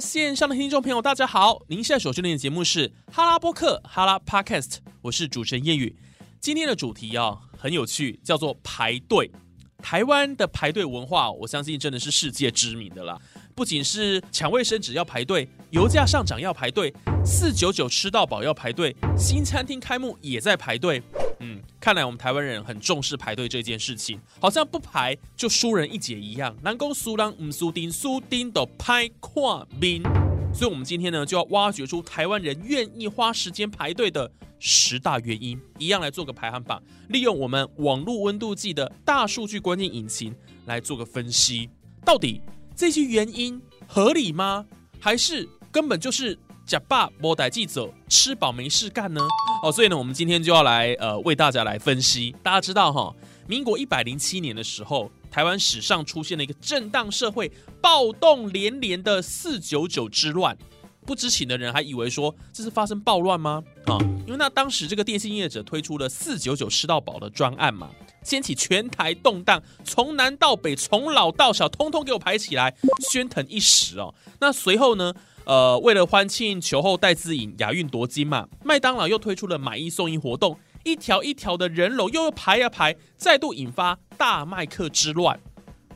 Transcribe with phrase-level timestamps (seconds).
[0.00, 1.62] 线上的听众朋友，大家好！
[1.68, 5.96] 您现在所收听的节目是哈拉播客哈拉 Podcast，我是主持人叶宇。
[6.40, 9.30] 今天的主题啊很有趣，叫做排队。
[9.82, 13.18] 台湾的排队文化，我相信真的是世界知名的啦。
[13.54, 16.92] 不仅是抢卫生纸要排队，油价上涨要排队，
[17.24, 21.02] 四九九吃到饱要排队，新餐厅开幕也在排队。
[21.86, 26.52] 看来我们台湾人很重视排队这件事情，好像不排就输人一截一样。
[26.60, 30.02] 南宫苏朗唔苏丁苏丁的拍跨兵，
[30.52, 41.70] 所以我们今天呢就要挖掘出台湾人愿意花时间排队的十大原因，一样来做个排行榜，利用我们网络温度计的大数据关键引擎来做个分析，
[42.04, 42.40] 到底
[42.74, 44.66] 这些原因合理吗？
[44.98, 46.36] 还是根本就是？
[46.66, 49.20] 假爸莫代记者吃饱没事干呢？
[49.62, 52.34] 哦，所以呢，我们今天就要来呃为大家来分析。
[52.42, 53.14] 大家知道哈，
[53.46, 60.58] 民国一百零七年的时候，台湾史上出现了一个震荡社会、暴动连连的四九九之乱。
[61.04, 63.62] 不知情的人还以为说这是发生暴乱吗？
[63.84, 67.88] 啊，因为那当时这个电信业者推出了四九九吃到饱的专案嘛，
[68.24, 72.74] 掀起全台动荡，从南到北，从老到小，通通给我排起来，
[73.12, 74.12] 喧腾一时哦。
[74.40, 75.14] 那随后呢？
[75.46, 85.40] 呃，为了欢庆球后戴资颖亚运夺金嘛，麦当劳又推出了买一送一活动，一条一条的人龙又排呀排，再度引发大麦克之乱。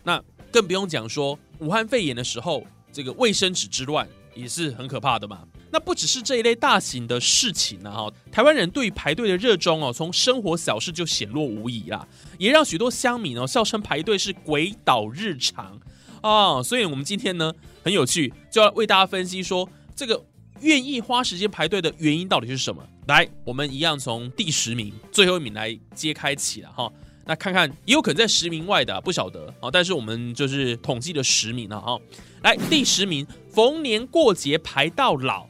[0.05, 5.41] 那更不用讲说武汉肺炎的时候，这个卫生纸之乱也是很可怕的嘛。
[5.73, 12.07] 那不只是这一类大型的事情呢，哈，台湾人对排队的热衷哦，从生活小事就显露无遗啦，
[12.39, 15.81] 也让许多乡民哦笑称排队是鬼岛日常。
[16.23, 20.23] 哦，所以我们今天呢很有趣，就要为大家分析说这个
[20.61, 22.87] 愿意花时间排队的原因到底是什么。
[23.07, 26.93] 来，我们一样从第十名最后一名来揭开起了哈。
[27.25, 29.71] 那看看也有可能在十名外的，不晓得啊。
[29.73, 31.99] 但是我们就是统计了十名了哈。
[32.43, 35.47] 来，第十名，逢年过节排到老。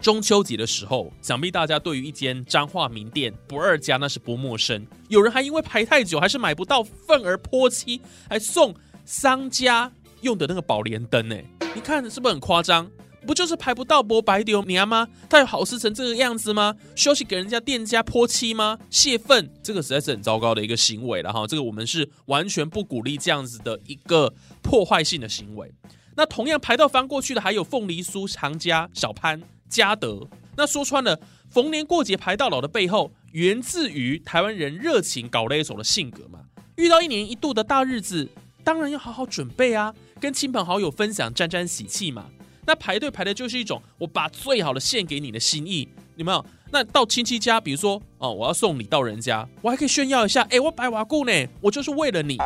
[0.00, 4.86] 中秋节的时候，想必大家对于一间彰化名店不二家那是不陌生。
[5.08, 8.72] 有人还因为排太久还是买不到份而泼漆，还送。
[9.04, 9.90] 商家
[10.22, 12.90] 用的那个宝莲灯，哎，你看是不是很夸张？
[13.26, 15.06] 不就是排不到博白流娘吗？
[15.28, 16.74] 他有好事成这个样子吗？
[16.94, 18.78] 休息给人家店家泼漆吗？
[18.88, 21.46] 泄愤，这个实在是很糟糕的一个行为了哈。
[21.46, 25.70] 这个我们是完全不鼓励这样子的一个破坏性的行为。
[26.16, 30.26] 那同样排到翻过去的还有凤梨酥、长家、小潘、嘉德。
[30.56, 31.20] 那说穿了，
[31.50, 36.40] 逢年过节排到老的背后，源自于台湾人热情搞勒手的性格嘛。
[36.76, 38.28] 遇到一年一度的大日子。
[38.68, 42.26] 当然要好好准备啊，跟亲朋好友分享，沾沾喜气嘛。
[42.66, 46.44] 那排队排的就是一种我把最好的献给你的心意，有没有？
[46.70, 52.36] 那到亲戚家，比如说哦，我要送礼到人家，我还可以炫耀一下，哎，我白瓦固呢，我就是为了你。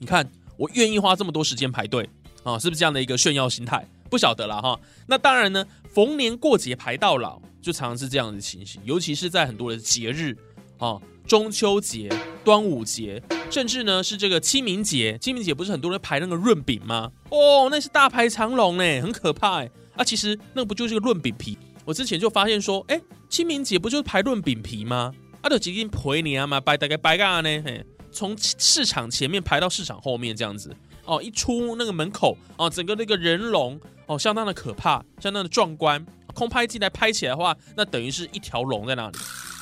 [0.00, 2.10] 你看，我愿意花这么多时间排队
[2.42, 3.88] 啊，是不是这样的一个炫耀心态？
[4.10, 4.80] 不晓得了哈。
[5.06, 10.36] 那当然呢，逢年过节排到老，就常常是这样的情形，尤其是在很多的节日
[10.78, 10.98] 啊。
[11.28, 12.08] 中秋节、
[12.42, 15.18] 端午节，甚至呢是这个清明节。
[15.18, 17.12] 清明节不是很多人排那个润饼吗？
[17.28, 19.70] 哦，那是大排长龙呢，很可怕哎。
[19.94, 21.58] 啊，其实那不就是个润饼皮？
[21.84, 25.12] 我之前就发现说，哎，清明节不就是排润饼皮吗？
[25.42, 27.62] 啊，就几天陪你啊嘛，排大概排干呢？
[27.62, 30.74] 嘿，从市场前面排到市场后面这样子。
[31.04, 36.02] 哦，一出那个门口，哦，整个那个人龙，哦，相当的可怕，相当的壮观。
[36.32, 39.18] 空拍机来拍起来的话，那等于是一条龙在那里。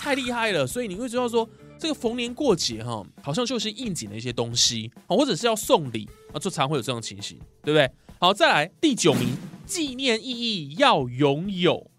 [0.07, 7.91] 太厉害了，所以你会知道说，这个逢年过节哈，好像就是应景的一些东西啊，或者是要送礼啊，就常会有这种情形，对不对？
[8.21, 9.37] 好，再来第九名，
[9.67, 11.91] 纪念意义要拥有，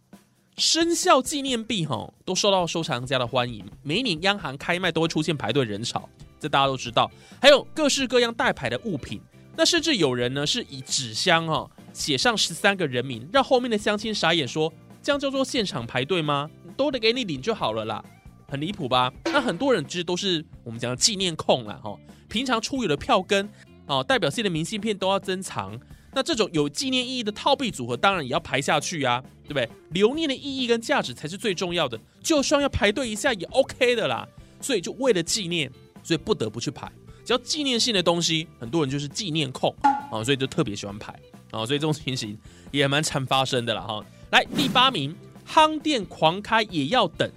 [0.56, 6.08] 生肖纪念币哈，都受到收藏家的欢迎，每一年央行开卖都会出现排队人潮，
[6.40, 7.12] 这大家都知道。
[7.42, 9.20] 还有各式各样带牌的物品，
[9.58, 14.74] 那甚至有人呢是以纸箱哈写上十三个人名，让后面的乡亲傻眼，说
[15.04, 16.50] 这样叫做现场排队吗？
[16.78, 18.04] 都得给你领就好了啦，
[18.48, 19.12] 很离谱吧？
[19.26, 21.98] 那很多人其实都是我们讲的纪念控啦，哈。
[22.30, 23.50] 平常出游的票根
[23.88, 25.78] 哦，代表性的明信片都要珍藏。
[26.14, 29.70] 那这种有纪念意义的套币组合，当然也要排下去啊，对不对？
[29.92, 34.28] 留念的意义跟价值才是最重要的，就算要排队一下也 OK 的啦。
[34.60, 35.72] 所以就为了纪念，
[36.04, 36.92] 所以不得不去排。
[37.24, 39.74] 只要纪念性的东西，很多人就是纪念控
[40.12, 41.14] 啊，所以就特别喜欢排
[41.52, 41.66] 啊。
[41.66, 42.38] 所以这种情形
[42.72, 44.04] 也蛮常发生的啦，哈。
[44.32, 45.16] 来第八名。
[45.48, 47.32] 夯店狂开也要等，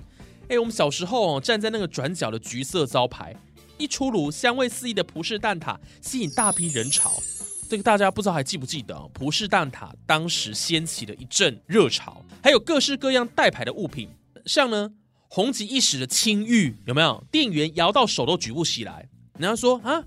[0.49, 3.35] 哎，我们小时候哦，站在那个转角的橘色招牌，
[3.79, 7.23] 一出炉，香味四溢的葡式蛋挞吸引大批人潮。
[7.69, 8.99] 这个大家不知道还记不记得？
[9.15, 14.09] 葡式蛋挞当时掀起了一阵热潮，还有各式各样代牌的物品，
[14.45, 14.91] 像呢
[15.29, 17.25] 红极一时的青玉，有没有？
[17.31, 19.09] 店员摇到手都举不起来。
[19.39, 20.03] 人家说啊，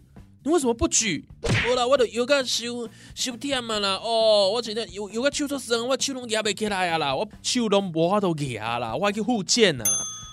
[0.45, 1.24] 你为什么不举？
[1.69, 9.86] 我啦，我都有个手手甜嘛啦，哦，我觉得有有个手都酸，我手拢夹不起来啊啦，我手拢无法都夹啦，我还去护健呢。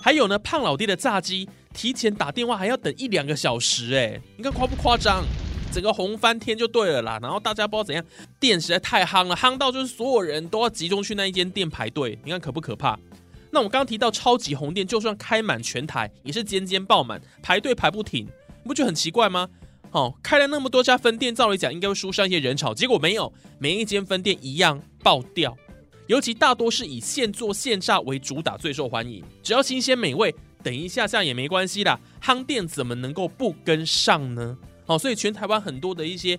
[0.03, 5.23] 还有呢，胖老爹的炸鸡，提前打电话还要等一两个小时，哎，你看夸不夸张？
[5.71, 7.17] 整个红翻天就对了啦。
[7.21, 8.03] 然后大家不知道怎样，
[8.37, 12.99] 店实在太夯了，夯到就是所有人都要集中去那一间店排队，你看可不可怕？
[13.51, 19.47] 那我刚刚提到超级红店，就算开满全台，也是间间爆满，排队排不停，你不觉得很奇怪吗？
[19.91, 25.55] 哦，开了那么多家分店，照理讲应该会疏散一些人潮，结果没有，每一间分店一样爆掉。
[26.07, 29.23] 尤其大多是以现做现炸为主打，最受欢迎。
[29.43, 30.33] 只要新鲜美味，
[30.63, 31.99] 等一下下也没关系啦。
[32.21, 34.57] 夯店怎么能够不跟上呢？
[34.85, 36.37] 好，所以全台湾很多的一些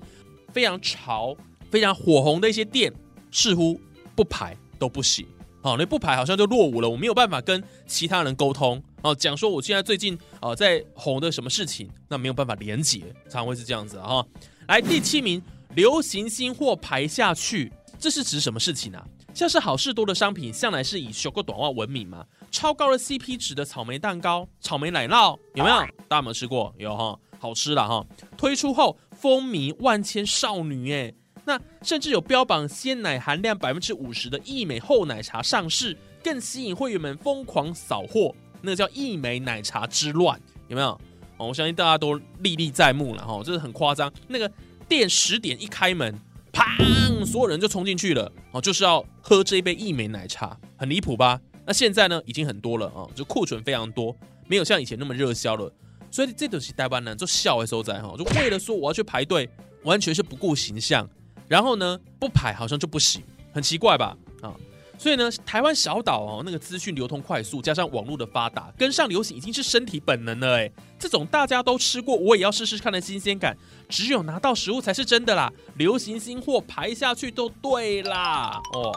[0.53, 1.35] 非常潮、
[1.71, 2.93] 非常火红的一些店，
[3.31, 3.81] 似乎
[4.15, 5.27] 不排都不行。
[5.63, 8.83] 好，那不排好像就落伍了，我没有办法跟其他人沟通。
[9.03, 14.25] 哦，讲说我现在最近啊在红的什么事情，那没有办法连接，常会是这样子哈。
[14.69, 15.43] 来第七名，
[15.75, 19.05] 流行新货排下去，这是指什么事情啊？
[19.35, 22.25] 像是好事多的商品，向来是以修个短袜闻名嘛。
[22.51, 25.77] 超高的 CP 值的草莓蛋糕、草莓奶酪，有没有？
[26.07, 26.73] 大家有没有吃过？
[26.77, 28.05] 有哈，好吃了哈。
[28.37, 31.13] 推出后风靡万千少女哎，
[31.47, 38.35] 那甚至有标榜鲜奶含量百分之五十的益美厚奶茶上市，更吸引会员们疯狂扫货。
[38.63, 40.89] 那个叫一美奶茶之乱，有没有？
[41.37, 44.13] 哦，我相信大家都历历在目了哈，这是很夸张。
[44.29, 44.51] 那个
[44.89, 46.19] 店十点一开门。
[46.55, 47.25] 砰！
[47.25, 51.41] 所有人就冲进去了哦，就是要喝这一杯一美奶茶，很离谱吧？
[51.65, 54.15] 那现在呢，已经很多了啊，就库存非常多，
[54.47, 55.73] 没有像以前那么热销了。
[56.11, 59.49] 所以这都是代班呢就笑的收在哈，就为了说我要去排队，
[59.85, 61.09] 完全是不顾形象。
[61.49, 63.23] 然后呢，不排好像就不行，
[63.55, 64.15] 很奇怪吧？
[64.43, 64.55] 啊！
[65.03, 70.59] 所以呢，台湾小岛哦，那个资讯流通快速，加上网络的发达，跟上流行已经是身体本能了。
[70.59, 73.59] 哎，这种大家都吃过，我也要试试看的新鲜感，
[73.89, 75.53] 只有拿到食物才是真的啦。
[75.75, 78.63] 流行新货排下去都对啦。
[78.75, 78.93] 哦，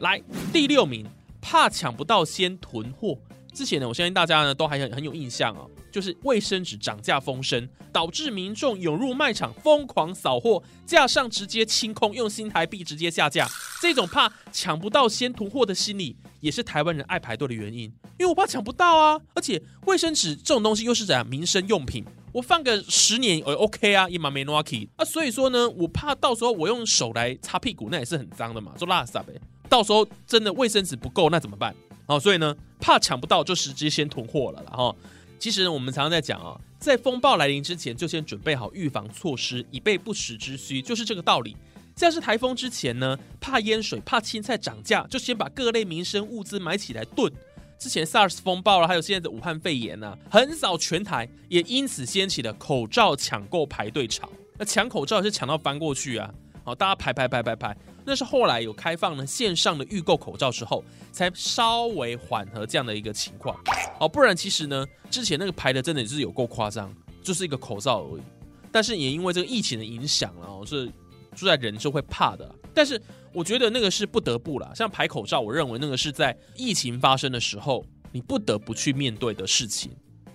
[0.00, 0.20] 来
[0.52, 1.06] 第六名，
[1.40, 3.16] 怕抢不到先囤货。
[3.54, 13.48] 之前呢，我相信大家呢都还很很有印象哦，就是卫生纸涨价风声，导致民众涌入卖场疯狂扫货，架上直接清空，用新台币直接下架。
[13.80, 17.84] 这种怕抢不到先囤货的心理，也是台湾人爱排队的原因。
[18.18, 29.32] 因为我怕抢不到啊，而且卫生纸这种东西又是怎样民生用品，我放个十年也 OK 啊，一码没 lucky 啊，所以说呢，我怕到时候我用手来擦屁股，那也是很脏的嘛，做垃圾呗。
[29.66, 31.74] 到时候真的卫生纸不够，那怎么办？
[32.04, 34.94] 哦，所以呢，怕抢不到就直接先囤货了然后，
[35.38, 41.56] 其实我们常常在讲啊，在风暴来临之前就先准备好预防措施，以备不时之需，就是这个道理。
[41.96, 47.32] 像是台风之前呢，怕淹水、怕青菜涨价，就先把各类民生物资买起来炖。
[47.78, 54.28] 之前 SARS 风暴了，还有现在的武汉肺炎呢，横扫全台，也因此掀起了口罩抢购排队潮。
[54.58, 56.32] 那抢口罩是抢到翻过去啊！
[56.64, 57.76] 好，大家排排排排排。
[58.08, 63.58] 那是后来有开放了线上的预购口罩之后，才稍微缓和这样的一个情况。
[63.98, 68.22] 哦，不然其实呢，之前那个排的真的是有够夸张，就是一个口罩而已。
[68.70, 70.86] 但是也因为这个疫情的影响哦，是
[71.34, 72.48] 住在人就会怕的。
[72.72, 73.00] 但是
[73.32, 79.90] 我觉得那个是不得不了，像排口罩，我认为那个是在疫情发生的时候你不得不去面对的事情。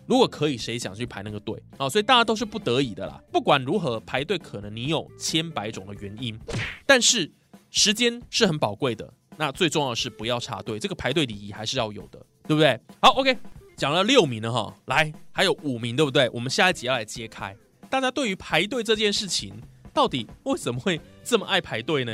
[0.07, 1.87] 如果可以，谁想去排那个队啊？
[1.87, 3.21] 所以大家都是不得已的啦。
[3.31, 6.37] 不管如何排队，可能你有千百种的原因，
[6.85, 7.31] 但是。
[7.71, 12.79] 时间是很宝贵的，那最重要的是不要插队，这个排队礼仪还是要有的，对不对？
[13.01, 13.35] 好，OK，
[13.77, 16.29] 讲了六名了哈，来还有五名，对不对？
[16.33, 17.55] 我们下一集要来揭开，
[17.89, 19.53] 大家对于排队这件事情，
[19.93, 22.13] 到底为什么会这么爱排队呢？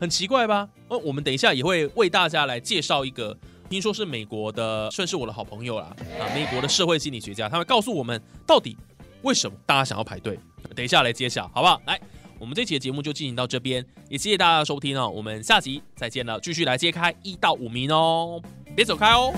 [0.00, 0.68] 很奇怪吧？
[0.86, 3.36] 哦，我们等一下也会为大家来介绍一个，
[3.68, 8.76] 听说是美国的，算是我的好朋友啦，啊，美国的社会心理学家，他会告诉我们到底
[9.22, 10.38] 为什么大家想要排队。
[10.76, 11.82] 等一下来揭晓，好不好？
[11.86, 12.00] 来。
[12.42, 15.08] 我们这期的节目就进行到这边，也谢谢大家的收听哦。
[15.08, 18.42] 我们下集再见了，继续来揭开一到五名哦，
[18.74, 19.32] 别走开哦。